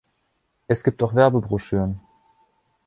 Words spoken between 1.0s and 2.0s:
auch Werbebroschüren.